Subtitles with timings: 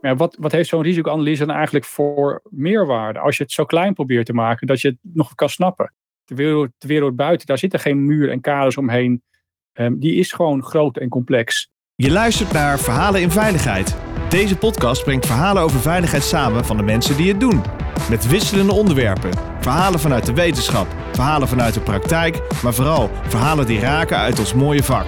[0.00, 3.18] Maar wat, wat heeft zo'n risicoanalyse dan eigenlijk voor meerwaarde?
[3.18, 5.94] Als je het zo klein probeert te maken dat je het nog kan snappen.
[6.24, 9.22] De wereld, de wereld buiten, daar zitten geen muur en kaders omheen.
[9.72, 11.70] Ehm, die is gewoon groot en complex.
[11.94, 13.96] Je luistert naar Verhalen in Veiligheid.
[14.28, 17.62] Deze podcast brengt verhalen over veiligheid samen van de mensen die het doen.
[18.10, 19.30] Met wisselende onderwerpen.
[19.60, 24.54] Verhalen vanuit de wetenschap, verhalen vanuit de praktijk, maar vooral verhalen die raken uit ons
[24.54, 25.06] mooie vak.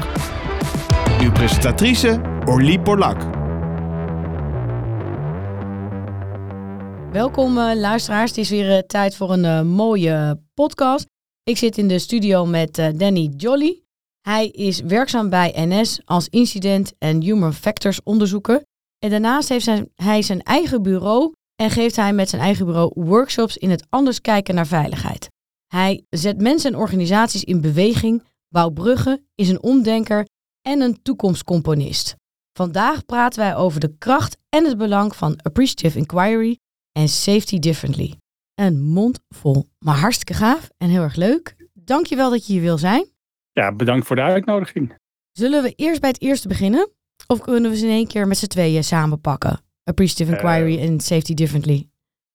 [1.21, 3.42] Uw presentatrice Orlie Borlak.
[7.13, 11.07] Welkom uh, luisteraars, het is weer uh, tijd voor een uh, mooie podcast.
[11.43, 13.83] Ik zit in de studio met Danny Jolly.
[14.21, 18.63] Hij is werkzaam bij NS als incident en human factors onderzoeker.
[18.99, 23.57] En daarnaast heeft hij zijn eigen bureau en geeft hij met zijn eigen bureau workshops
[23.57, 25.29] in het anders kijken naar veiligheid.
[25.67, 30.27] Hij zet mensen en organisaties in beweging, bouwt bruggen, is een omdenker
[30.69, 32.15] en een toekomstcomponist.
[32.53, 36.59] Vandaag praten wij over de kracht en het belang van appreciative inquiry
[36.93, 38.15] en Safety Differently.
[38.55, 41.57] Een mond vol, maar hartstikke gaaf en heel erg leuk.
[41.73, 43.07] Dankjewel dat je hier wil zijn.
[43.53, 44.95] Ja, bedankt voor de uitnodiging.
[45.33, 46.91] Zullen we eerst bij het eerste beginnen?
[47.27, 49.61] Of kunnen we ze in één keer met z'n tweeën samen pakken?
[49.85, 51.89] Appreciative Inquiry en Safety Differently.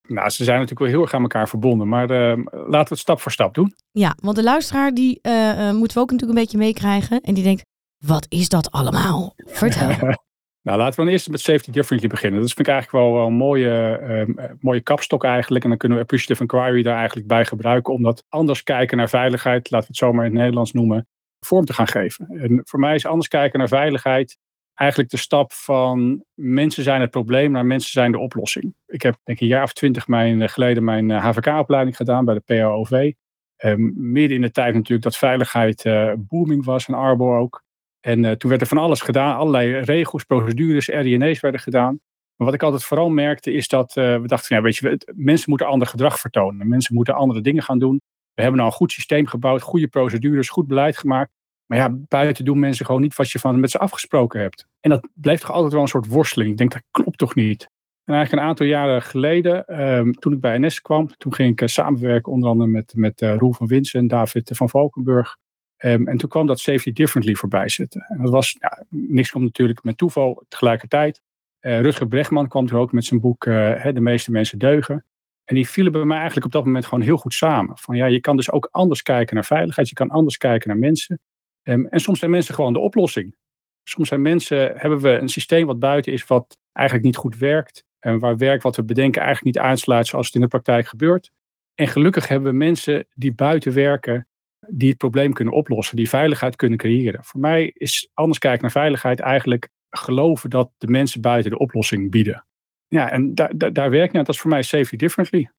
[0.08, 3.00] Nou, ze zijn natuurlijk wel heel erg aan elkaar verbonden, maar uh, laten we het
[3.00, 3.74] stap voor stap doen.
[3.92, 7.22] Ja, want de luisteraar die uh, moeten we ook natuurlijk een beetje meekrijgen.
[7.22, 7.66] En die denkt,
[8.06, 9.34] wat is dat allemaal?
[9.36, 10.16] Vertel.
[10.68, 12.40] Nou, laten we dan eerst met Safety Differently beginnen.
[12.40, 14.00] Dat vind ik eigenlijk wel, wel een mooie,
[14.38, 15.64] uh, mooie kapstok eigenlijk.
[15.64, 19.10] En dan kunnen we Appreciative Inquiry daar eigenlijk bij gebruiken om dat anders kijken naar
[19.10, 21.08] veiligheid, laten we het zomaar in het Nederlands noemen,
[21.40, 22.28] vorm te gaan geven.
[22.28, 24.38] En voor mij is anders kijken naar veiligheid
[24.74, 28.76] eigenlijk de stap van mensen zijn het probleem naar mensen zijn de oplossing.
[28.88, 32.26] Ik heb denk ik een jaar of twintig mijn, eh, geleden mijn HVK-opleiding eh, gedaan
[32.26, 33.12] bij de PAOV.
[33.58, 35.84] Ehm, midden in de tijd natuurlijk dat veiligheid
[36.18, 37.66] booming was en Arbo ook.
[38.00, 42.00] En uh, toen werd er van alles gedaan, allerlei regels, procedures, RINE's werden gedaan.
[42.36, 45.50] Maar wat ik altijd vooral merkte is dat uh, we dachten, ja, weet je, mensen
[45.50, 46.68] moeten ander gedrag vertonen.
[46.68, 48.02] Mensen moeten andere dingen gaan doen.
[48.34, 51.32] We hebben nou een goed systeem gebouwd, goede procedures, goed beleid gemaakt.
[51.66, 54.68] Maar ja, buiten doen mensen gewoon niet wat je van met ze afgesproken hebt.
[54.80, 56.52] En dat bleef toch altijd wel een soort worsteling.
[56.52, 57.70] Ik denk, dat klopt toch niet?
[58.04, 61.62] En eigenlijk een aantal jaren geleden, um, toen ik bij NS kwam, toen ging ik
[61.62, 65.38] uh, samenwerken onder andere met, met Roel van Winsen en David van Valkenburg.
[65.80, 68.02] Um, en toen kwam dat Safety Differently voorbij zitten.
[68.02, 71.22] En dat was, ja, niks komt natuurlijk met toeval tegelijkertijd.
[71.62, 75.06] Uh, Rutger Bregman kwam er ook met zijn boek De meeste mensen deugen.
[75.44, 77.78] En die vielen bij mij eigenlijk op dat moment gewoon heel goed samen.
[77.78, 79.90] Van ja, je kan dus ook anders kijken naar veiligheid.
[79.90, 81.20] Je kan anders kijken naar mensen.
[81.64, 83.36] Um, en soms zijn mensen gewoon de oplossing.
[83.84, 87.86] Soms zijn mensen, hebben we een systeem wat buiten is, wat eigenlijk niet goed werkt.
[88.00, 91.32] En waar werk wat we bedenken eigenlijk niet aansluit zoals het in de praktijk gebeurt.
[91.76, 94.28] En gelukkig hebben we mensen die buiten werken,
[94.70, 97.24] die het probleem kunnen oplossen, die veiligheid kunnen creëren.
[97.24, 102.12] Voor mij is anders kijken naar veiligheid eigenlijk geloven dat de mensen buiten de oplossing
[102.12, 102.46] bieden.
[102.88, 104.24] Ja, en daar, daar, daar werk ik naar.
[104.24, 105.50] Dat is voor mij safety differently.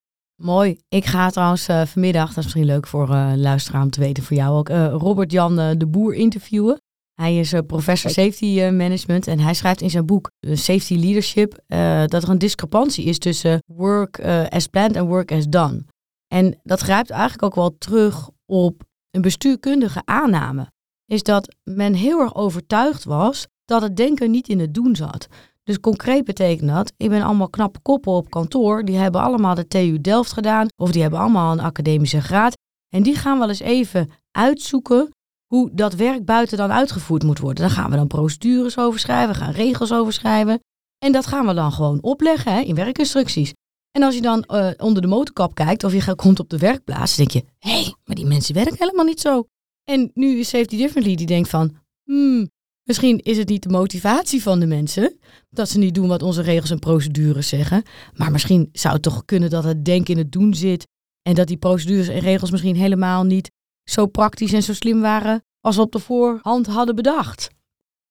[0.43, 0.81] Mooi.
[0.89, 4.23] Ik ga trouwens uh, vanmiddag, dat is misschien leuk voor uh, luisteraar om te weten,
[4.23, 6.81] voor jou ook, uh, Robert Jan de Boer interviewen.
[7.15, 11.59] Hij is professor safety management en hij schrijft in zijn boek Safety Leadership
[12.07, 15.85] dat er een discrepantie is tussen work as planned en work as done.
[16.27, 20.71] En dat grijpt eigenlijk ook wel terug op een bestuurkundige aanname.
[21.07, 25.29] Is dat men heel erg overtuigd was dat het denken niet in het doen zat.
[25.65, 29.69] Dus concreet betekent dat, ik ben allemaal knappe koppen op kantoor, die hebben allemaal de
[29.69, 32.57] TU Delft gedaan of die hebben allemaal een academische graad.
[32.95, 35.11] En die gaan wel eens even uitzoeken
[35.47, 37.67] hoe dat werk buiten dan uitgevoerd moet worden.
[37.67, 40.61] Daar gaan we dan procedures over schrijven, gaan regels over schrijven.
[40.99, 43.53] En dat gaan we dan gewoon opleggen in werkinstructies.
[43.99, 47.17] En als je dan uh, onder de motorkap kijkt of je komt op de werkplaats,
[47.17, 49.47] denk je, hé, hey, maar die mensen werken helemaal niet zo.
[49.85, 52.49] En nu is Safety Differently die denkt van, hmm,
[52.89, 55.19] Misschien is het niet de motivatie van de mensen
[55.51, 57.83] dat ze niet doen wat onze regels en procedures zeggen.
[58.15, 60.87] Maar misschien zou het toch kunnen dat het denken in het doen zit.
[61.23, 63.51] En dat die procedures en regels misschien helemaal niet
[63.91, 67.49] zo praktisch en zo slim waren als we op de voorhand hadden bedacht.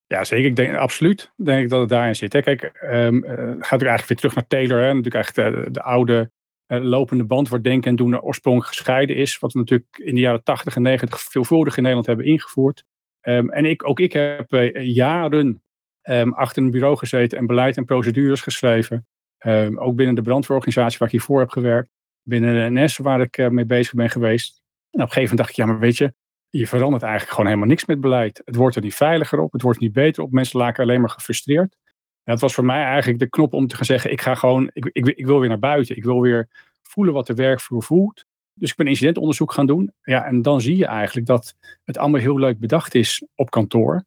[0.07, 0.45] Ja, zeker.
[0.45, 1.32] Ik denk absoluut.
[1.35, 2.41] Denk ik dat het daarin zit.
[2.41, 3.23] Kijk, um,
[3.59, 4.79] gaat u eigenlijk weer terug naar Taylor.
[4.79, 4.93] Hè.
[4.93, 6.32] Natuurlijk eigenlijk de, de oude
[6.67, 9.40] uh, lopende band waar denken en doen oorspronkelijk gescheiden is.
[9.40, 12.84] Wat we natuurlijk in de jaren 80 en 90 veelvuldig in Nederland hebben ingevoerd.
[13.22, 15.64] Um, en ik, ook ik heb uh, jaren
[16.03, 19.08] um, achter een bureau gezeten en beleid en procedures geschreven.
[19.76, 21.90] Ook binnen de brandweerorganisatie waar ik hiervoor heb gewerkt.
[22.23, 24.61] Binnen de NS waar ik mee bezig ben geweest.
[24.91, 26.14] En op een gegeven moment dacht ik, ja maar weet je,
[26.58, 28.42] je verandert eigenlijk gewoon helemaal niks met beleid.
[28.46, 30.32] Het wordt er niet veiliger op, het wordt niet beter op.
[30.32, 31.78] Mensen laken alleen maar gefrustreerd.
[32.24, 34.70] En dat was voor mij eigenlijk de knop om te gaan zeggen, ik ga gewoon,
[34.74, 35.96] ik, ik, wil weer naar buiten.
[35.96, 36.48] Ik wil weer
[36.82, 38.26] voelen wat de werkvloer voelt.
[38.54, 39.94] Dus ik ben incidentonderzoek gaan doen.
[40.02, 44.04] Ja, en dan zie je eigenlijk dat het allemaal heel leuk bedacht is op kantoor.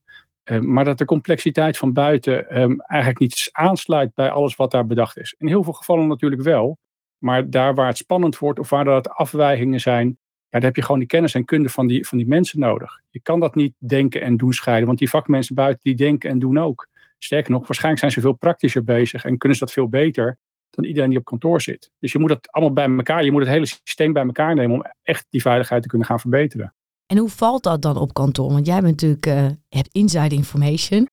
[0.61, 2.49] maar dat de complexiteit van buiten
[2.79, 5.35] eigenlijk niet aansluit bij alles wat daar bedacht is.
[5.39, 6.79] In heel veel gevallen natuurlijk wel.
[7.19, 10.19] Maar daar waar het spannend wordt of waar er afwijkingen zijn,
[10.51, 13.01] ja, daar heb je gewoon die kennis en kunde van die, van die mensen nodig.
[13.11, 16.39] Je kan dat niet denken en doen scheiden, want die vakmensen buiten die denken en
[16.39, 16.89] doen ook.
[17.19, 20.39] Sterker nog, waarschijnlijk zijn ze veel praktischer bezig en kunnen ze dat veel beter
[20.71, 21.91] dan iedereen die op kantoor zit.
[21.99, 24.77] Dus je moet dat allemaal bij elkaar, je moet het hele systeem bij elkaar nemen
[24.77, 26.75] om echt die veiligheid te kunnen gaan verbeteren.
[27.07, 28.53] En hoe valt dat dan op kantoor?
[28.53, 31.09] Want jij bent natuurlijk, uh, hebt inside information.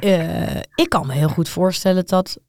[0.00, 2.40] uh, ik kan me heel goed voorstellen dat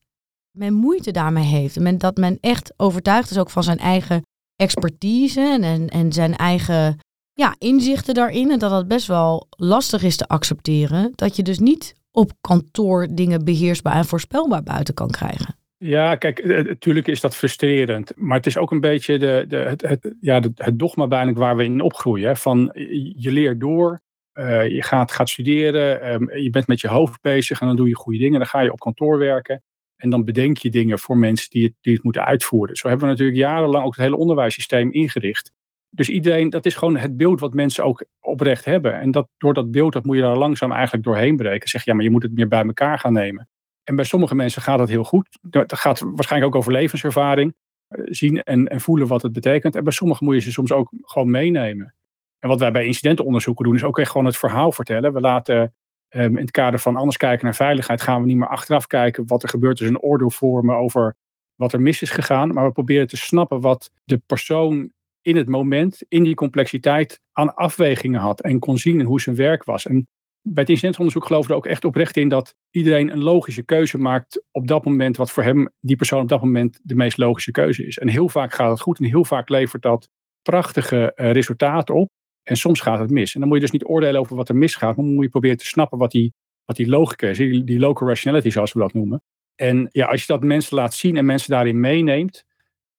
[0.52, 1.78] men moeite daarmee heeft.
[1.78, 4.22] En dat men echt overtuigd is ook van zijn eigen
[4.58, 7.00] expertise en, en zijn eigen
[7.34, 8.52] ja, inzichten daarin.
[8.52, 11.12] En dat dat best wel lastig is te accepteren.
[11.16, 15.56] Dat je dus niet op kantoor dingen beheersbaar en voorspelbaar buiten kan krijgen.
[15.78, 18.12] Ja, kijk, natuurlijk is dat frustrerend.
[18.16, 21.64] Maar het is ook een beetje de, de, het, ja, het dogma bijna waar we
[21.64, 22.38] in opgroeien.
[22.38, 22.72] Van
[23.16, 24.02] je leert door,
[24.34, 27.88] uh, je gaat, gaat studeren, um, je bent met je hoofd bezig en dan doe
[27.88, 28.40] je goede dingen.
[28.40, 29.64] Dan ga je op kantoor werken.
[29.98, 32.76] En dan bedenk je dingen voor mensen die het, die het moeten uitvoeren.
[32.76, 35.52] Zo hebben we natuurlijk jarenlang ook het hele onderwijssysteem ingericht.
[35.90, 39.00] Dus iedereen, dat is gewoon het beeld wat mensen ook oprecht hebben.
[39.00, 41.70] En dat, door dat beeld, dat moet je daar langzaam eigenlijk doorheen breken.
[41.70, 43.50] Zeg ja, maar je moet het meer bij elkaar gaan nemen.
[43.84, 45.38] En bij sommige mensen gaat dat heel goed.
[45.42, 47.56] Dat gaat waarschijnlijk ook over levenservaring.
[47.88, 49.76] Eh, zien en, en voelen wat het betekent.
[49.76, 51.96] En bij sommigen moet je ze soms ook gewoon meenemen.
[52.40, 55.14] En wat wij bij incidentenonderzoeken doen, is ook echt gewoon het verhaal vertellen.
[55.14, 55.74] We laten
[56.10, 59.28] um, in het kader van anders kijken naar veiligheid, gaan we niet meer achteraf kijken
[59.28, 59.78] wat er gebeurt.
[59.78, 61.16] Dus een oordeel vormen over
[61.56, 62.54] wat er mis is gegaan.
[62.54, 67.56] Maar we proberen te snappen wat de persoon in het moment, in die complexiteit, aan
[67.56, 68.42] afwegingen had.
[68.42, 69.86] En kon zien en hoe zijn werk was.
[69.86, 70.08] En
[70.42, 73.98] bij het incidentonderzoek geloven we er ook echt oprecht in dat iedereen een logische keuze
[73.98, 77.52] maakt op dat moment, wat voor hem, die persoon op dat moment, de meest logische
[77.52, 77.98] keuze is.
[77.98, 80.10] En heel vaak gaat het goed en heel vaak levert dat
[80.42, 82.10] prachtige uh, resultaten op.
[82.48, 83.34] En soms gaat het mis.
[83.34, 85.58] En dan moet je dus niet oordelen over wat er misgaat, maar moet je proberen
[85.58, 86.34] te snappen wat die,
[86.66, 89.24] wat die logica is, die, local rationality zoals we dat noemen.
[89.56, 92.46] En ja, als je dat mensen laat zien en mensen daarin meeneemt,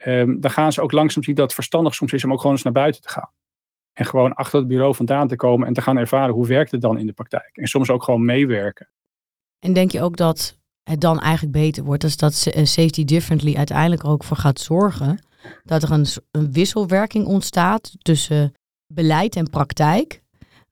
[0.06, 2.52] um, dan gaan ze ook langzaam zien dat het verstandig soms is om ook gewoon
[2.52, 3.30] eens naar buiten te gaan.
[3.92, 6.80] En gewoon achter het bureau vandaan te komen en te gaan ervaren hoe werkt het
[6.80, 7.50] dan in de praktijk.
[7.52, 8.88] En soms ook gewoon meewerken.
[9.58, 13.56] En denk je ook dat het dan eigenlijk beter wordt, dus dat eh, Safety Differently
[13.56, 15.22] uiteindelijk ook voor gaat zorgen
[15.64, 18.52] dat er een, een wisselwerking ontstaat tussen
[18.88, 20.22] beleid en praktijk,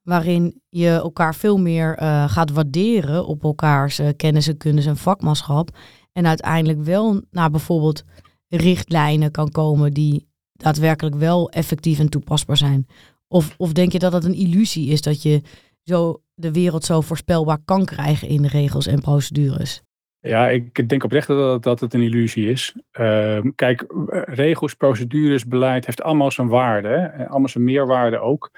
[0.02, 4.96] waarin je elkaar veel meer uh, gaat waarderen op elkaars uh, kennis en kundes en
[4.96, 5.76] vakmanschap.
[6.12, 8.04] En uiteindelijk wel naar bijvoorbeeld
[8.48, 12.86] richtlijnen kan komen die daadwerkelijk wel effectief en toepasbaar zijn.
[13.28, 15.42] Of, of denk je dat het een illusie is dat je
[15.82, 19.82] zo de wereld zo voorspelbaar kan krijgen in regels en procedures?
[20.26, 22.74] Ja, ik denk oprecht dat, dat het een illusie is.
[23.00, 26.88] Uh, kijk, eh, regels, procedures, beleid heeft allemaal zijn waarde.
[26.88, 27.28] Hè?
[27.28, 28.50] Allemaal zijn meerwaarde ook.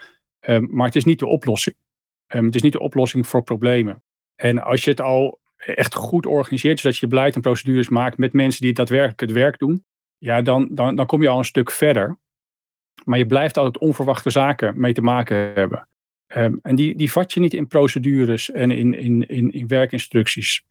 [0.49, 1.77] Uh, maar het is niet de oplossing.
[2.35, 4.03] Um, het is niet de oplossing voor problemen.
[4.37, 8.33] En als je het al echt goed organiseert, zodat je beleid en procedures maakt met
[8.33, 9.85] mensen die daadwerkelijk het werk doen,
[10.19, 12.19] ja, dan, dan, dan kom je al een stuk verder.
[13.05, 15.89] Maar je blijft altijd onverwachte zaken mee te maken hebben.
[16.63, 20.63] En die, die vat je niet in procedures en in, in, in, in werkinstructies.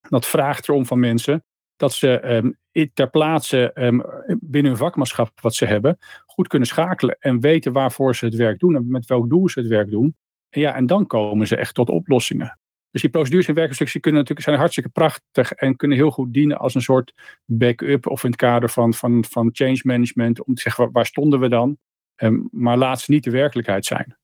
[0.00, 1.44] Dat vraagt erom van mensen
[1.76, 2.58] dat ze um,
[2.94, 4.02] ter plaatse um,
[4.40, 8.58] binnen hun vakmanschap wat ze hebben, goed kunnen schakelen en weten waarvoor ze het werk
[8.58, 10.16] doen en met welk doel ze het werk doen.
[10.48, 12.58] En, ja, en dan komen ze echt tot oplossingen.
[12.90, 16.58] Dus die procedures en werkinstructies kunnen natuurlijk zijn hartstikke prachtig en kunnen heel goed dienen
[16.58, 17.14] als een soort
[17.44, 21.06] backup of in het kader van, van, van change management om te zeggen waar, waar
[21.06, 21.78] stonden we dan.
[22.22, 24.16] Um, maar laat ze niet de werkelijkheid zijn.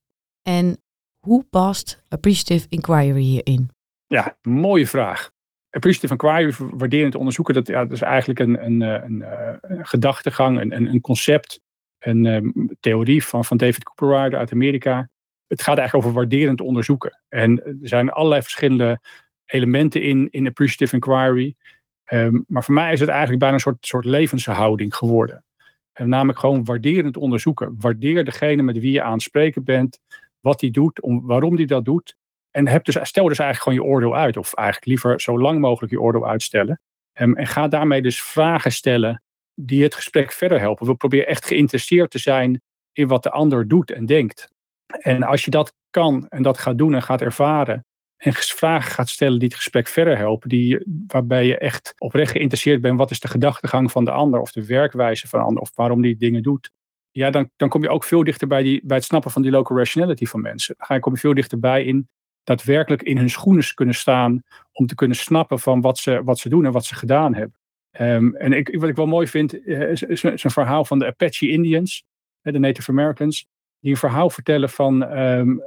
[0.42, 0.82] En
[1.18, 3.70] hoe past appreciative inquiry hierin?
[4.06, 5.33] Ja, mooie vraag.
[5.74, 9.86] Appreciative inquiry, waarderend onderzoeken, dat, ja, dat is eigenlijk een, een, eh, een, eh, een
[9.86, 11.60] gedachtegang, een, een concept,
[11.98, 15.08] een um, theorie van, van David Cooperrider uit Amerika.
[15.46, 17.22] Het gaat eigenlijk over waarderend onderzoeken.
[17.28, 19.00] En er zijn allerlei verschillende
[19.44, 21.54] elementen in, in appreciative inquiry.
[22.12, 25.44] Um, maar voor mij is het eigenlijk bijna een soort, soort levenshouding geworden.
[25.92, 27.76] En namelijk gewoon waarderend onderzoeken.
[27.78, 30.00] Waardeer degene met wie je aan het spreken bent,
[30.40, 32.16] wat hij doet, om, waarom hij dat doet.
[32.56, 34.36] En heb dus, stel dus eigenlijk gewoon je oordeel uit.
[34.36, 36.80] Of eigenlijk liever zo lang mogelijk je oordeel uitstellen.
[37.20, 39.22] Um, en ga daarmee dus vragen stellen
[39.54, 40.86] die het gesprek verder helpen.
[40.86, 44.48] We proberen echt geïnteresseerd te zijn in wat de ander doet en denkt.
[44.86, 47.84] En als je dat kan en dat gaat doen en gaat ervaren.
[48.16, 50.48] En vragen gaat stellen die het gesprek verder helpen.
[50.48, 52.98] Die, waarbij je echt oprecht geïnteresseerd bent.
[52.98, 54.40] Wat is de gedachtegang van de ander?
[54.40, 55.62] Of de werkwijze van de ander?
[55.62, 56.70] Of waarom die dingen doet?
[57.10, 59.50] Ja, dan, dan kom je ook veel dichter bij, die, bij het snappen van die
[59.50, 60.74] local rationality van mensen.
[60.88, 62.08] Dan kom je veel dichterbij in
[62.44, 64.42] daadwerkelijk in hun schoenen kunnen staan.
[64.72, 67.58] Om te kunnen snappen van wat ze, wat ze doen en wat ze gedaan hebben.
[68.00, 71.48] Um, en ik, wat ik wel mooi vind, eh, is, een verhaal van de Apache
[71.48, 72.04] Indians,
[72.42, 73.46] de Native Americans
[73.80, 75.62] die een verhaal vertellen van um,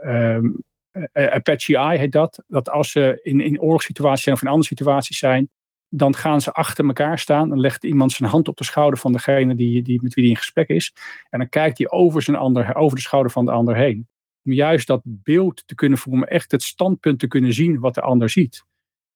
[1.13, 2.43] Apache Eye heet dat.
[2.48, 5.50] Dat als ze in, in oorlogssituaties zijn of in andere situaties zijn,
[5.89, 7.50] dan gaan ze achter elkaar staan.
[7.50, 10.34] Dan legt iemand zijn hand op de schouder van degene die, die, met wie hij
[10.34, 10.93] in gesprek is.
[11.29, 14.07] En dan kijkt hij over, zijn ander, over de schouder van de ander heen.
[14.48, 18.01] Om juist dat beeld te kunnen vormen, echt het standpunt te kunnen zien wat de
[18.01, 18.66] ander ziet.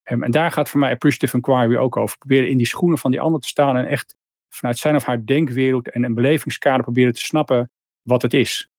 [0.04, 2.18] En, en daar gaat voor mij appreciative inquiry ook over.
[2.18, 4.16] Proberen in die schoenen van die ander te staan en echt
[4.50, 7.72] vanuit zijn of haar denkwereld en een belevingskader proberen te snappen
[8.02, 8.70] wat het is.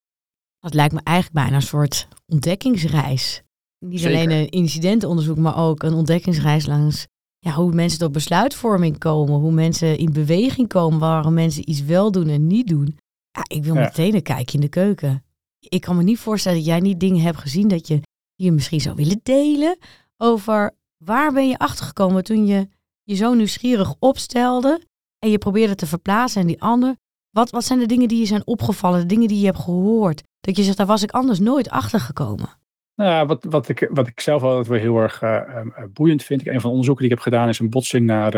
[0.59, 3.42] Dat lijkt me eigenlijk bijna een soort ontdekkingsreis.
[3.78, 7.06] Niet alleen een incidentenonderzoek, maar ook een ontdekkingsreis langs
[7.38, 12.12] ja, hoe mensen tot besluitvorming komen, hoe mensen in beweging komen, waarom mensen iets wel
[12.12, 12.99] doen en niet doen.
[13.30, 15.25] Ja, ik wil meteen een kijkje in de keuken.
[15.69, 18.00] Ik kan me niet voorstellen dat jij niet dingen hebt gezien dat je
[18.35, 19.78] hier misschien zou willen delen
[20.16, 20.71] over
[21.04, 22.69] waar ben je achtergekomen toen je
[23.02, 24.81] je zo nieuwsgierig opstelde
[25.19, 26.97] en je probeerde te verplaatsen en die ander.
[27.31, 30.23] Wat, wat zijn de dingen die je zijn opgevallen, de dingen die je hebt gehoord?
[30.40, 32.49] Dat je zegt, daar was ik anders nooit achter gekomen.
[32.95, 35.61] Nou, wat, wat, ik, wat ik zelf altijd wel heel erg uh,
[35.92, 36.47] boeiend vind.
[36.47, 38.31] Een van de onderzoeken die ik heb gedaan is een botsing naar,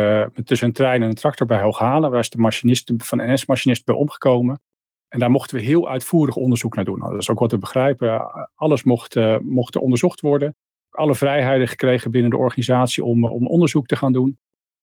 [0.44, 2.10] tussen een trein en een tractor bij Hooghalen.
[2.10, 4.60] Waar is de machinist van NS-machinist bij omgekomen.
[5.14, 6.98] En daar mochten we heel uitvoerig onderzoek naar doen.
[6.98, 8.30] Nou, dat is ook wat te begrijpen.
[8.54, 10.56] Alles mocht, mocht onderzocht worden.
[10.90, 14.38] Alle vrijheden gekregen binnen de organisatie om, om onderzoek te gaan doen.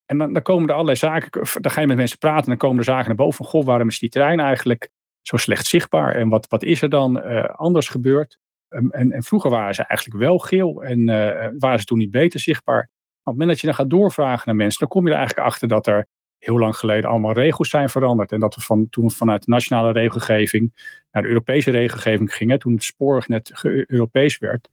[0.06, 2.56] En dan, dan komen er allerlei zaken, dan ga je met mensen praten en dan
[2.56, 4.88] komen er zaken naar boven goh, waarom is die trein eigenlijk
[5.22, 6.14] zo slecht zichtbaar?
[6.14, 7.22] En wat, wat is er dan
[7.56, 8.38] anders gebeurd?
[8.68, 12.40] En, en, vroeger waren ze eigenlijk wel geel en uh, waren ze toen niet beter
[12.40, 12.76] zichtbaar.
[12.76, 12.84] Maar
[13.24, 15.46] op het moment dat je dan gaat doorvragen naar mensen, dan kom je er eigenlijk
[15.46, 16.06] achter dat er
[16.44, 18.32] heel lang geleden allemaal regels zijn veranderd.
[18.32, 20.72] En dat we van, toen vanuit de nationale regelgeving
[21.10, 23.52] naar de Europese regelgeving gingen, toen het spoor net
[23.86, 24.68] Europees werd,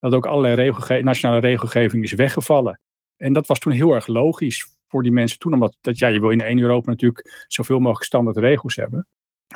[0.00, 2.80] dat ook allerlei nationale regelgeving is weggevallen.
[3.16, 6.20] En dat was toen heel erg logisch voor die mensen toen, omdat dat, ja, je
[6.20, 9.06] wil in één Europa natuurlijk zoveel mogelijk standaard regels hebben.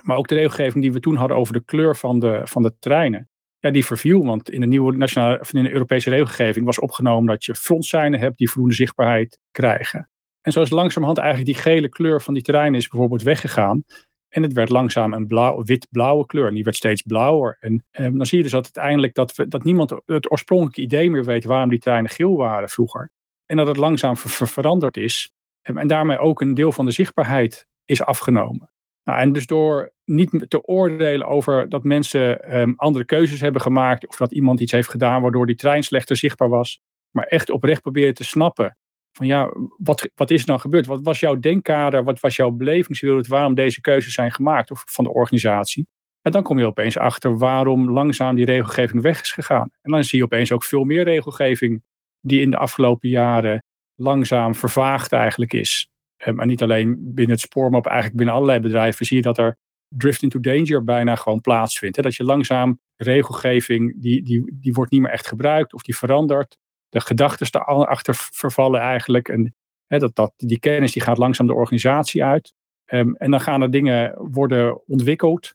[0.02, 2.74] Maar ook de regelgeving die we toen hadden over de kleur van de, van de
[2.78, 4.24] treinen ja, die verviel.
[4.24, 8.38] Want in de nieuwe nationale, in de Europese regelgeving was opgenomen dat je frontseinen hebt
[8.38, 10.10] die voldoende zichtbaarheid krijgen.
[10.42, 13.84] En zo is langzamerhand eigenlijk die gele kleur van die terreinen is bijvoorbeeld weggegaan.
[14.28, 16.46] En het werd langzaam een blauw, wit-blauwe kleur.
[16.46, 17.56] En die werd steeds blauwer.
[17.60, 21.10] En, en dan zie je dus dat uiteindelijk dat, we, dat niemand het oorspronkelijke idee
[21.10, 23.10] meer weet waarom die treinen geel waren vroeger.
[23.46, 25.32] En dat het langzaam veranderd is.
[25.62, 28.70] En, en daarmee ook een deel van de zichtbaarheid is afgenomen.
[29.04, 34.06] Nou, en dus door niet te oordelen over dat mensen ehm, andere keuzes hebben gemaakt
[34.06, 36.80] of dat iemand iets heeft gedaan waardoor die trein slechter zichtbaar was,
[37.10, 38.76] maar echt oprecht proberen te snappen
[39.12, 40.86] van ja, wat, wat is er dan gebeurd?
[40.86, 42.04] Wat was jouw denkkader?
[42.04, 43.26] Wat was jouw belevingswereld?
[43.26, 45.86] Waarom deze keuzes zijn gemaakt of van de organisatie?
[46.22, 49.70] En dan kom je opeens achter waarom langzaam die regelgeving weg is gegaan.
[49.82, 51.82] En dan zie je opeens ook veel meer regelgeving
[52.20, 53.64] die in de afgelopen jaren
[53.94, 55.88] langzaam vervaagd eigenlijk is.
[56.24, 59.38] Maar ehm, niet alleen binnen het spoor, maar eigenlijk binnen allerlei bedrijven zie je dat
[59.38, 62.02] er drift into danger bijna gewoon plaatsvindt.
[62.02, 66.58] Dat je langzaam regelgeving, die, die, die wordt niet meer echt gebruikt of die verandert.
[66.92, 69.28] De gedachten daarachter vervallen eigenlijk.
[69.28, 69.54] En
[69.86, 72.52] dat, dat, die kennis die gaat langzaam de organisatie uit.
[72.84, 75.54] Ehm, en dan gaan er dingen worden ontwikkeld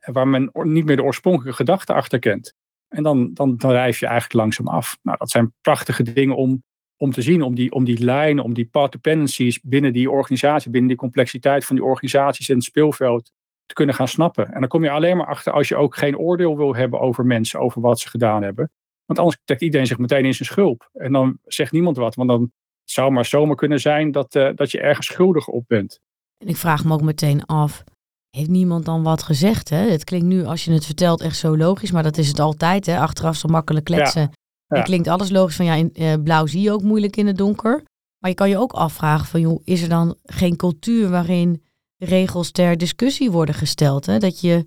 [0.00, 2.54] waar men niet meer de oorspronkelijke gedachte achter kent.
[2.88, 4.98] En dan, dan, dan rijf je eigenlijk langzaam af.
[5.02, 6.62] Nou, dat zijn prachtige dingen om
[6.96, 10.70] om te zien, om die, om die lijnen, om die path dependencies binnen die organisatie,
[10.70, 13.32] binnen die complexiteit van die organisaties en het speelveld
[13.66, 14.52] te kunnen gaan snappen.
[14.52, 17.26] En dan kom je alleen maar achter als je ook geen oordeel wil hebben over
[17.26, 18.70] mensen, over wat ze gedaan hebben.
[19.06, 20.90] Want anders trekt iedereen zich meteen in zijn schulp.
[20.92, 22.14] En dan zegt niemand wat.
[22.14, 22.52] Want dan
[22.84, 26.00] zou maar zomaar kunnen zijn dat, uh, dat je ergens schuldig op bent.
[26.38, 27.84] En ik vraag me ook meteen af,
[28.30, 29.68] heeft niemand dan wat gezegd?
[29.68, 29.90] Hè?
[29.90, 31.90] Het klinkt nu, als je het vertelt, echt zo logisch.
[31.90, 32.86] Maar dat is het altijd.
[32.86, 32.98] Hè?
[32.98, 34.30] Achteraf zo makkelijk kletsen.
[34.66, 34.82] Ja.
[34.82, 37.82] klinkt alles logisch van ja, in, uh, blauw zie je ook moeilijk in het donker.
[38.18, 41.62] Maar je kan je ook afvragen van joh, is er dan geen cultuur waarin
[41.96, 44.06] regels ter discussie worden gesteld?
[44.06, 44.18] Hè?
[44.18, 44.64] Dat je,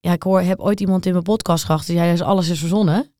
[0.00, 3.12] ja, ik hoor, heb ooit iemand in mijn podcast gehad die zei, alles is verzonnen.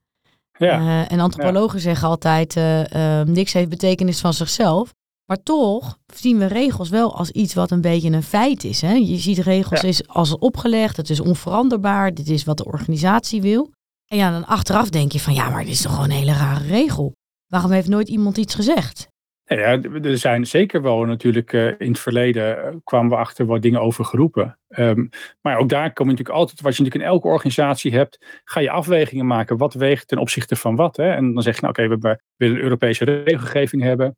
[0.58, 0.80] Ja.
[0.80, 4.92] Uh, en antropologen zeggen altijd, uh, niks heeft betekenis van zichzelf.
[5.24, 8.80] Maar toch zien we regels wel als iets wat een beetje een feit is.
[8.80, 8.92] Hè?
[8.92, 9.88] Je ziet regels ja.
[9.88, 13.70] is als opgelegd, het is onveranderbaar, dit is wat de organisatie wil.
[14.06, 16.32] En ja, dan achteraf denk je van ja, maar dit is toch gewoon een hele
[16.32, 17.12] rare regel.
[17.46, 19.08] Waarom heeft nooit iemand iets gezegd?
[19.48, 23.62] Ja, er zijn zeker wel natuurlijk uh, in het verleden uh, kwamen we achter wat
[23.62, 24.58] dingen over geroepen.
[24.68, 25.08] Um,
[25.40, 28.60] maar ook daar kom je natuurlijk altijd, wat je natuurlijk in elke organisatie hebt, ga
[28.60, 29.56] je afwegingen maken.
[29.56, 30.96] Wat weegt ten opzichte van wat?
[30.96, 31.10] Hè?
[31.10, 34.16] En dan zeg je, nou oké, we, willen een Europese regelgeving hebben.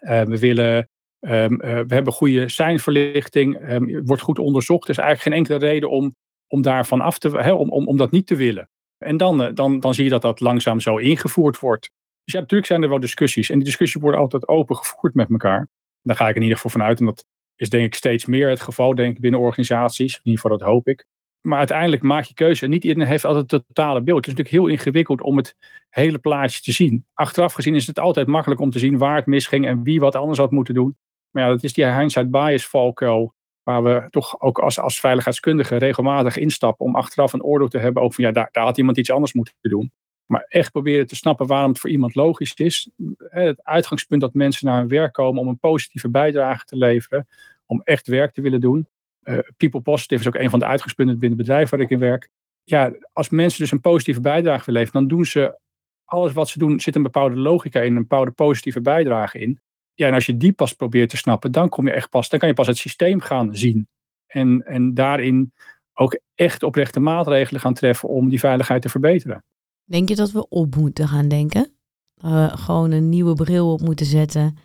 [0.00, 0.88] Uh, we willen,
[1.20, 3.58] um, we hebben goede seinverlichting.
[4.04, 4.84] Wordt goed onderzocht.
[4.84, 8.10] Er is eigenlijk geen enkele reden om, om daarvan af te, om, om, om dat
[8.10, 8.68] niet te willen.
[9.02, 11.90] En dan, eh, dan, dan zie je dat dat langzaam zo ingevoerd wordt.
[12.24, 13.50] Dus ja, natuurlijk zijn er wel discussies.
[13.50, 15.68] En die discussies worden altijd open gevoerd met elkaar.
[16.02, 17.00] Daar ga ik in ieder geval vanuit.
[17.00, 17.24] En dat
[17.56, 20.14] is denk ik steeds meer het geval denk ik, binnen organisaties.
[20.14, 21.06] In ieder geval dat hoop ik.
[21.40, 22.64] maar uiteindelijk maak je keuze.
[22.64, 24.26] En niet iedereen heeft altijd het totale beeld.
[24.26, 25.56] Het is natuurlijk heel ingewikkeld om het
[25.88, 27.06] hele plaatje te zien.
[27.14, 30.14] Achteraf gezien is het altijd makkelijk om te zien waar het misging en wie wat
[30.14, 30.96] anders had moeten doen.
[31.30, 33.34] Maar ja, dat is die hindsight bias valkuil.
[33.62, 38.02] Waar we toch ook als, als veiligheidskundigen regelmatig instappen om achteraf een oordeel te hebben
[38.02, 39.92] over ja, daar had iemand iets anders moeten doen.
[40.26, 42.90] Maar echt proberen te snappen waarom het voor iemand logisch is.
[43.18, 47.28] Het uitgangspunt dat mensen naar hun werk komen om een positieve bijdrage te leveren.
[47.66, 48.86] Om echt werk te willen doen.
[49.24, 51.98] Uh, people positive is ook een van de uitgangspunten binnen het bedrijf waar ik in
[51.98, 52.28] werk.
[52.64, 55.58] Ja, als mensen dus een positieve bijdrage willen leveren, dan doen ze
[56.04, 59.60] alles wat ze doen, zit een bepaalde logica in, een bepaalde positieve bijdrage in.
[59.94, 62.38] Ja, en als je die pas probeert te snappen, dan kom je echt pas, dan
[62.38, 63.88] kan je pas het systeem gaan zien.
[64.26, 65.52] En, en daarin
[65.94, 69.44] ook echt oprechte maatregelen gaan treffen om die veiligheid te verbeteren.
[69.92, 71.76] Denk je dat we op moeten gaan denken?
[72.24, 74.56] Uh, gewoon een nieuwe bril op moeten zetten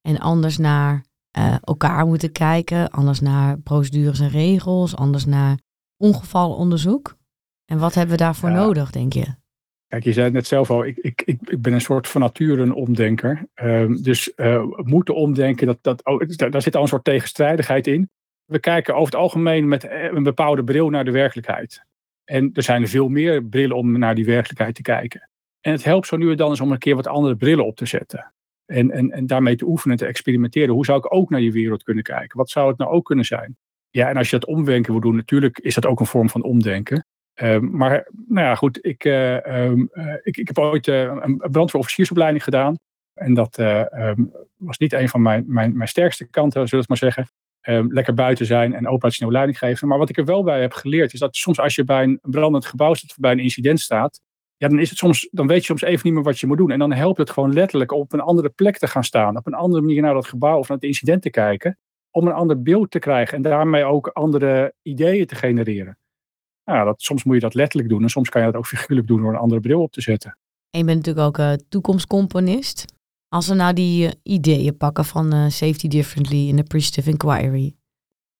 [0.00, 1.04] en anders naar
[1.38, 5.58] uh, elkaar moeten kijken, anders naar procedures en regels, anders naar
[5.96, 7.16] ongevalonderzoek.
[7.64, 9.26] En wat hebben we daarvoor nodig, denk je?
[9.86, 12.62] Kijk, je zei het net zelf al, ik, ik, ik ben een soort van nature
[12.62, 13.46] een omdenker.
[13.54, 18.10] Um, dus uh, moeten omdenken, dat, dat, oh, daar zit al een soort tegenstrijdigheid in.
[18.44, 21.84] We kijken over het algemeen met een bepaalde bril naar de werkelijkheid.
[22.24, 25.28] En er zijn veel meer brillen om naar die werkelijkheid te kijken.
[25.60, 27.76] En het helpt zo nu en dan eens om een keer wat andere brillen op
[27.76, 28.32] te zetten.
[28.66, 30.74] En, en, en daarmee te oefenen, te experimenteren.
[30.74, 32.38] Hoe zou ik ook naar die wereld kunnen kijken?
[32.38, 33.56] Wat zou het nou ook kunnen zijn?
[33.90, 36.42] Ja, en als je dat omdenken wil doen, natuurlijk is dat ook een vorm van
[36.42, 37.06] omdenken.
[37.42, 41.36] Um, maar nou ja, goed, ik, uh, um, uh, ik, ik heb ooit uh, een
[41.36, 42.74] brandweerofficiersopleiding gedaan.
[43.14, 46.88] En dat um, was niet een van mijn, mijn, mijn sterkste kanten, zullen we het
[46.88, 47.28] maar zeggen.
[47.88, 49.88] Lekker buiten zijn en operationeel leiding geven.
[49.88, 52.18] Maar wat ik er wel bij heb geleerd, is dat soms als je bij een
[52.22, 54.20] brandend gebouw staat, of bij een incident staat,
[54.56, 56.56] ja, dan, is het soms, dan weet je soms even niet meer wat je moet
[56.56, 56.70] doen.
[56.70, 59.36] En dan helpt het gewoon letterlijk op een andere plek te gaan staan.
[59.36, 61.78] Op een andere manier naar dat gebouw of naar het incident te kijken.
[62.10, 65.98] Om een ander beeld te krijgen en daarmee ook andere ideeën te genereren.
[66.64, 69.08] Nou, dat, soms moet je dat letterlijk doen en soms kan je dat ook figuurlijk
[69.08, 70.38] doen door een andere bril op te zetten.
[70.70, 72.84] En je bent natuurlijk ook uh, toekomstcomponist.
[73.34, 77.76] Als we nou die uh, ideeën pakken van uh, Safety Differently in the Appreciative Inquiry.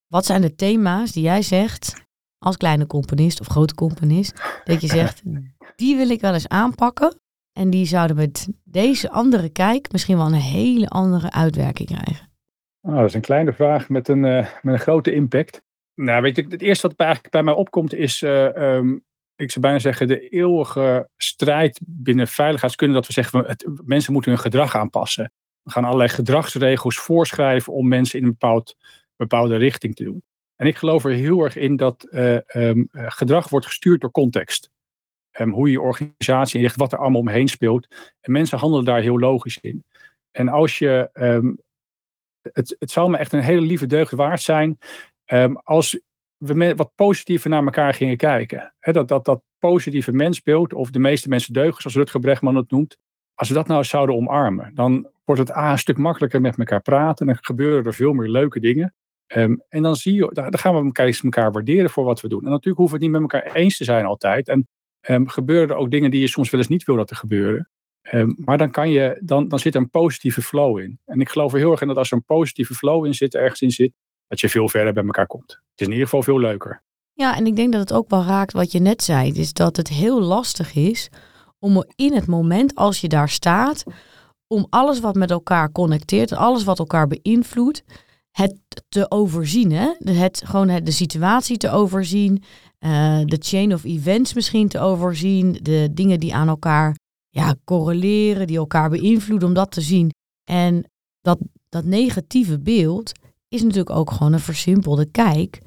[0.06, 2.06] Wat zijn de thema's die jij zegt
[2.38, 5.22] als kleine componist of grote componist, dat je zegt,
[5.76, 7.20] die wil ik wel eens aanpakken.
[7.52, 12.28] En die zouden met deze andere kijk misschien wel een hele andere uitwerking krijgen.
[12.80, 15.62] Oh, dat is een kleine vraag met een, uh, met een grote impact.
[15.94, 19.04] Nou, weet je, het eerste wat eigenlijk bij mij opkomt is, uh, um,
[19.36, 22.94] ik zou bijna zeggen, de eeuwige strijd binnen veiligheidskunde.
[22.94, 25.32] Dat we zeggen, mensen moeten hun gedrag aanpassen.
[25.62, 28.76] We gaan allerlei gedragsregels voorschrijven om mensen in een bepaald,
[29.16, 30.22] bepaalde richting te doen.
[30.56, 34.70] En ik geloof er heel erg in dat uh, um, gedrag wordt gestuurd door context.
[35.40, 37.86] Um, hoe je organisatie inricht, wat er allemaal omheen speelt.
[38.20, 39.84] En mensen handelen daar heel logisch in.
[40.30, 41.58] En als je, um,
[42.52, 44.78] het, het zou me echt een hele lieve deugd waard zijn
[45.62, 46.00] als
[46.76, 48.74] wat positiever naar elkaar gingen kijken.
[48.80, 52.96] Dat, dat, dat positieve mensbeeld, of de meeste mensen deugen, zoals Rutger Bregman het noemt.
[53.34, 56.82] Als we dat nou zouden omarmen, dan wordt het A, een stuk makkelijker met elkaar
[56.82, 57.26] praten.
[57.26, 58.94] En dan gebeuren er veel meer leuke dingen.
[59.36, 62.44] Um, en dan zie je, dan gaan we elkaar, elkaar waarderen voor wat we doen.
[62.44, 64.48] En natuurlijk hoeven we het niet met elkaar eens te zijn altijd.
[64.48, 64.68] En
[65.08, 67.68] um, gebeuren er ook dingen die je soms wel eens niet wil dat er gebeuren.
[68.12, 70.98] Um, maar dan, kan je, dan, dan zit er een positieve flow in.
[71.04, 73.34] En ik geloof er heel erg in dat als er een positieve flow in zit,
[73.34, 73.92] ergens in zit,
[74.26, 75.50] dat je veel verder bij elkaar komt.
[75.50, 76.82] Het is in ieder geval veel leuker.
[77.12, 79.32] Ja, en ik denk dat het ook wel raakt wat je net zei.
[79.32, 81.10] is dat het heel lastig is
[81.58, 83.84] om in het moment als je daar staat,
[84.46, 87.84] om alles wat met elkaar connecteert, alles wat elkaar beïnvloedt,
[88.30, 88.56] het
[88.88, 89.72] te overzien.
[89.72, 90.12] Hè?
[90.12, 92.42] Het, gewoon de situatie te overzien,
[92.80, 96.96] uh, de chain of events misschien te overzien, de dingen die aan elkaar
[97.28, 100.10] ja, correleren, die elkaar beïnvloeden, om dat te zien.
[100.44, 103.12] En dat, dat negatieve beeld
[103.54, 105.60] is natuurlijk ook gewoon een versimpelde kijk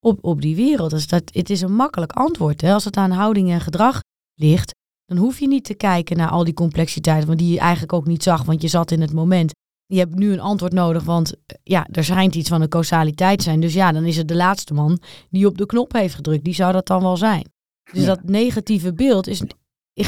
[0.00, 0.90] op, op die wereld.
[0.90, 2.60] Dus dat, het is een makkelijk antwoord.
[2.60, 2.72] Hè?
[2.72, 4.00] Als het aan houding en gedrag
[4.34, 7.92] ligt, dan hoef je niet te kijken naar al die complexiteiten, want die je eigenlijk
[7.92, 9.52] ook niet zag, want je zat in het moment
[9.86, 13.42] je hebt nu een antwoord nodig, want eh, ja, er schijnt iets van een causaliteit
[13.42, 13.60] zijn.
[13.60, 14.98] Dus ja, dan is het de laatste man
[15.30, 16.44] die op de knop heeft gedrukt.
[16.44, 17.52] Die zou dat dan wel zijn.
[17.92, 19.42] Dus dat negatieve beeld is,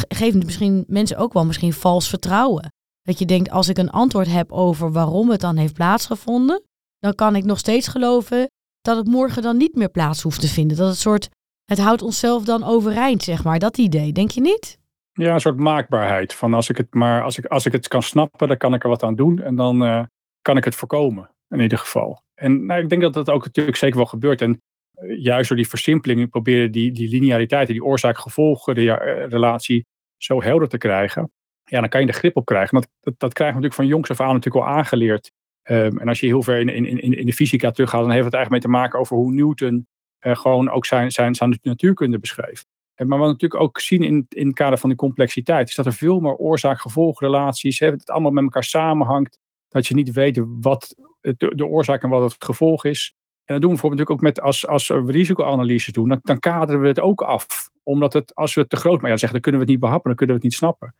[0.08, 2.72] geeft misschien mensen ook wel misschien vals vertrouwen.
[3.02, 6.62] Dat je denkt, als ik een antwoord heb over waarom het dan heeft plaatsgevonden,
[7.06, 10.48] dan kan ik nog steeds geloven dat het morgen dan niet meer plaats hoeft te
[10.48, 10.76] vinden.
[10.76, 11.28] Dat het soort,
[11.64, 13.58] het houdt onszelf dan overeind, zeg maar.
[13.58, 14.78] Dat idee, denk je niet?
[15.12, 16.34] Ja, een soort maakbaarheid.
[16.34, 18.82] Van als ik het maar als ik, als ik het kan snappen, dan kan ik
[18.82, 19.42] er wat aan doen.
[19.42, 20.02] En dan uh,
[20.42, 22.22] kan ik het voorkomen, in ieder geval.
[22.34, 24.40] En nou, ik denk dat dat ook natuurlijk zeker wel gebeurt.
[24.40, 24.62] En
[25.02, 31.30] uh, juist door die versimpelingen proberen die, die lineariteit, die oorzaak-gevolg-relatie zo helder te krijgen.
[31.64, 32.80] Ja, dan kan je de grip op krijgen.
[32.80, 35.32] Dat, dat, dat krijgen we natuurlijk van jongs af aan natuurlijk al aangeleerd.
[35.70, 38.34] Um, en als je heel ver in, in, in, de fysica teruggaat, dan heeft het
[38.34, 39.86] eigenlijk mee te maken over hoe Newton
[40.20, 42.64] gewoon ook zijn, zijn, zijn natuurkunde beschreef.
[42.96, 45.86] Maar wat we natuurlijk ook zien in, in het kader van die complexiteit, is dat
[45.86, 50.94] er veel meer oorzaak-gevolgrelaties, dat het allemaal met elkaar samenhangt, dat je niet weet wat
[51.20, 53.14] de, oorzaak en wat het gevolg is.
[53.44, 56.80] En dat doen we bijvoorbeeld natuurlijk ook met als, als we risicoanalyse doen, dan, kaderen
[56.80, 57.70] we het ook af.
[57.82, 59.84] Omdat het, als we het te groot maar ja, zeggen, dan kunnen we het niet
[59.84, 60.94] behappen, dan kunnen we het niet snappen.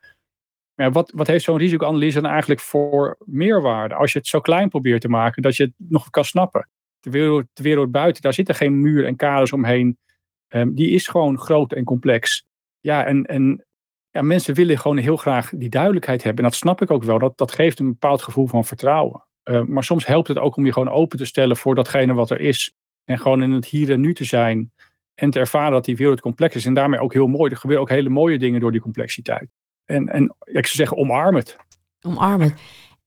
[0.77, 3.95] Wat, wat heeft zo'n risicoanalyse dan eigenlijk voor meerwaarde?
[3.95, 6.69] Als je het zo klein probeert te maken dat je het nog kan snappen.
[6.99, 9.97] De wereld, de wereld buiten, daar zitten geen muur en kaders omheen.
[10.47, 12.45] Um, die is gewoon groot en complex.
[12.79, 13.65] Ja, en, en
[14.11, 16.43] ja, mensen willen gewoon heel graag die duidelijkheid hebben.
[16.43, 17.19] En dat snap ik ook wel.
[17.19, 19.25] Dat, dat geeft een bepaald gevoel van vertrouwen.
[19.43, 22.29] Uh, maar soms helpt het ook om je gewoon open te stellen voor datgene wat
[22.29, 22.73] er is.
[23.03, 24.71] En gewoon in het hier en nu te zijn.
[25.15, 26.65] En te ervaren dat die wereld complex is.
[26.65, 27.51] En daarmee ook heel mooi.
[27.51, 29.49] Er gebeuren ook hele mooie dingen door die complexiteit.
[29.87, 31.57] En, en ik zou zeggen, omarm het.
[32.01, 32.53] Omarm het.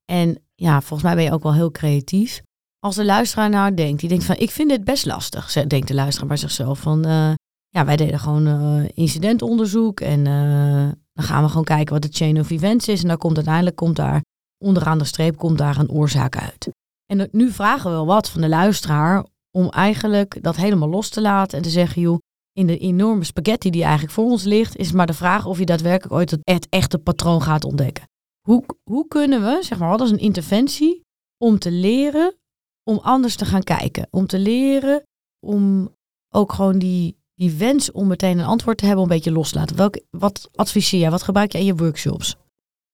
[0.04, 2.42] En ja, volgens mij ben je ook wel heel creatief.
[2.78, 5.52] Als de luisteraar nou denkt, die denkt van, ik vind dit best lastig.
[5.52, 7.32] Denkt de luisteraar bij zichzelf van, uh,
[7.68, 10.00] ja, wij deden gewoon uh, incidentonderzoek.
[10.00, 13.02] En uh, dan gaan we gewoon kijken wat de chain of events is.
[13.02, 14.22] En dan komt uiteindelijk, komt daar,
[14.64, 16.68] onderaan de streep, komt daar een oorzaak uit.
[17.06, 21.20] En nu vragen we wel wat van de luisteraar om eigenlijk dat helemaal los te
[21.20, 22.18] laten en te zeggen, joh,
[22.52, 25.64] in de enorme spaghetti die eigenlijk voor ons ligt, is maar de vraag of je
[25.64, 28.08] daadwerkelijk ooit het, echte patroon gaat ontdekken.
[28.40, 31.04] Hoe, hoe kunnen we, zeg maar, is een interventie
[31.36, 32.36] om te leren
[32.82, 34.06] om anders te gaan kijken?
[34.10, 35.02] Om te leren
[35.46, 35.94] om
[36.34, 39.76] ook gewoon die, die wens om meteen een antwoord te hebben, een beetje loslaten.
[39.76, 41.10] Welk, wat adviseer jij?
[41.10, 42.36] Wat gebruik je in je workshops?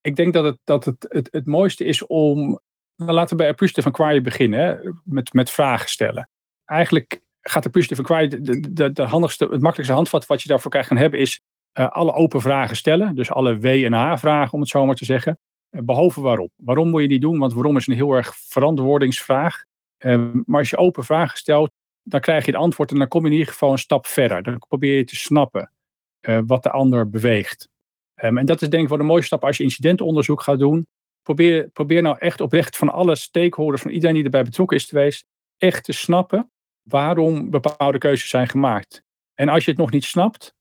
[0.01, 2.61] Ik denk dat het, dat het, het, het mooiste is om.
[2.97, 6.29] Nou, laten we bij Appreciative van Kwaai beginnen, met, met vragen stellen.
[6.65, 10.71] Eigenlijk gaat de van Kwaai, de, de, de, handigste, het makkelijkste handvat wat je daarvoor
[10.71, 11.41] kan gaan hebben, is
[11.79, 13.15] uh, alle open vragen stellen.
[13.15, 15.39] Dus alle W- en H-vragen, om het zo maar te zeggen.
[15.71, 16.51] Uh, behalve waarom.
[16.57, 17.39] Waarom moet je die doen?
[17.39, 19.65] Want waarom is een heel erg verantwoordingsvraag.
[19.99, 21.71] Uh, maar als je open vragen stelt,
[22.03, 24.43] dan krijg je het antwoord en dan kom je in ieder geval een stap verder.
[24.43, 25.71] Dan probeer je te snappen
[26.47, 27.69] wat de ander beweegt.
[28.25, 30.87] Um, en dat is denk ik wel de mooiste stap als je incidentonderzoek gaat doen.
[31.23, 35.25] Probeer, probeer nou echt oprecht van alle stakeholders, van iedereen die erbij betrokken is geweest,
[35.57, 36.51] echt te snappen
[36.89, 39.03] waarom bepaalde keuzes zijn gemaakt.
[39.35, 40.55] En als je het nog niet snapt,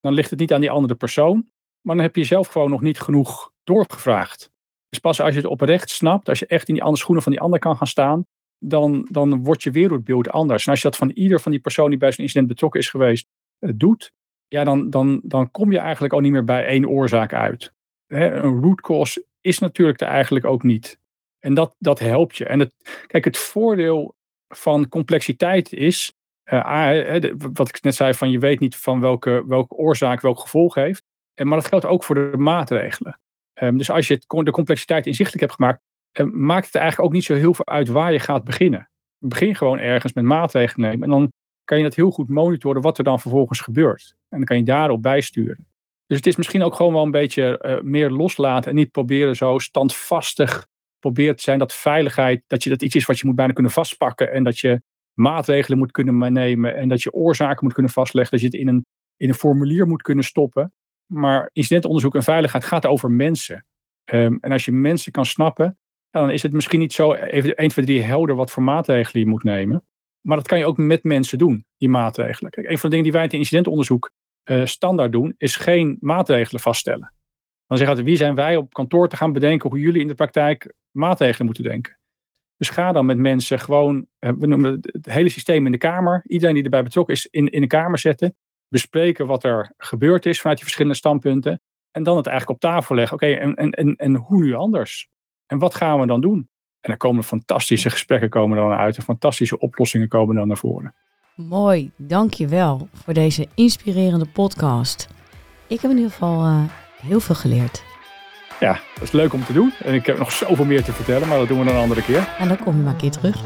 [0.00, 2.80] dan ligt het niet aan die andere persoon, maar dan heb je zelf gewoon nog
[2.80, 4.50] niet genoeg doorgevraagd.
[4.88, 7.32] Dus pas als je het oprecht snapt, als je echt in die andere schoenen van
[7.32, 8.26] die ander kan gaan staan,
[8.58, 10.64] dan, dan wordt je wereldbeeld anders.
[10.64, 12.90] En als je dat van ieder van die persoon die bij zo'n incident betrokken is
[12.90, 13.28] geweest
[13.60, 14.12] uh, doet,
[14.48, 17.72] ja, dan, dan, dan kom je eigenlijk ook niet meer bij één oorzaak uit.
[18.06, 20.98] Een root cause is natuurlijk er eigenlijk ook niet.
[21.38, 22.44] En dat, dat helpt je.
[22.44, 22.74] En het,
[23.06, 24.14] kijk, het voordeel
[24.54, 26.12] van complexiteit is,
[26.44, 27.16] uh,
[27.52, 31.04] wat ik net zei, van je weet niet van welke, welke oorzaak welk gevolg heeft.
[31.34, 33.20] En, maar dat geldt ook voor de maatregelen.
[33.54, 35.82] Um, dus als je het, de complexiteit inzichtelijk hebt gemaakt,
[36.12, 38.90] um, maakt het eigenlijk ook niet zo heel veel uit waar je gaat beginnen.
[39.18, 41.32] Begin gewoon ergens met maatregelen nemen en dan
[41.64, 44.14] kan je dat heel goed monitoren wat er dan vervolgens gebeurt.
[44.28, 45.66] En dan kan je daarop bijsturen.
[46.06, 49.58] Dus het is misschien ook gewoon wel een beetje meer loslaten en niet proberen zo
[49.58, 50.66] standvastig
[51.00, 53.72] probeert te zijn dat veiligheid, dat je dat iets is wat je moet bijna kunnen
[53.72, 54.82] vastpakken en dat je
[55.14, 58.68] maatregelen moet kunnen nemen en dat je oorzaken moet kunnen vastleggen, dat je het in
[58.68, 58.86] een,
[59.16, 60.72] in een formulier moet kunnen stoppen.
[61.06, 63.66] Maar incidentonderzoek en veiligheid gaat over mensen.
[64.12, 65.78] Um, en als je mensen kan snappen,
[66.10, 69.30] dan is het misschien niet zo even 1, 2, 3 helder wat voor maatregelen je
[69.30, 69.84] moet nemen.
[70.20, 72.50] Maar dat kan je ook met mensen doen, die maatregelen.
[72.50, 74.10] Kijk, een van de dingen die wij in incidentonderzoek
[74.44, 77.12] uh, standaard doen, is geen maatregelen vaststellen.
[77.70, 80.14] Dan zeggen we, wie zijn wij op kantoor te gaan bedenken hoe jullie in de
[80.14, 81.98] praktijk maatregelen moeten denken.
[82.56, 86.22] Dus ga dan met mensen gewoon, uh, we noemen het, hele systeem in de kamer,
[86.26, 88.36] iedereen die erbij betrokken is, in, in de kamer zetten.
[88.68, 91.60] Bespreken wat er gebeurd is vanuit die verschillende standpunten.
[91.90, 93.16] En dan het eigenlijk op tafel leggen.
[93.16, 95.08] Oké, en, en, en, en hoe nu anders?
[95.46, 96.48] En wat gaan we dan doen?
[96.80, 98.96] En er komen fantastische gesprekken komen dan uit.
[98.96, 100.94] En fantastische oplossingen komen dan naar voren.
[101.36, 105.08] Mooi, dankjewel voor deze inspirerende podcast.
[105.66, 106.64] Ik heb in ieder geval uh,
[107.06, 107.82] heel veel geleerd.
[108.60, 109.72] Ja, dat is leuk om te doen.
[109.84, 112.02] En ik heb nog zoveel meer te vertellen, maar dat doen we dan een andere
[112.02, 112.28] keer.
[112.38, 113.36] En dan kom je maar een keer terug.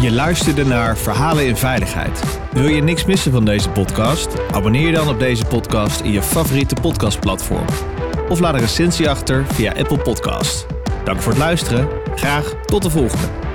[0.00, 2.38] Je luisterde naar Verhalen in Veiligheid.
[2.52, 4.50] Wil je niks missen van deze podcast?
[4.52, 7.66] Abonneer je dan op deze podcast in je favoriete podcastplatform.
[8.28, 10.66] Of laat een recensie achter via Apple Podcast.
[11.04, 11.88] Dank voor het luisteren.
[12.14, 13.53] Graag tot de volgende.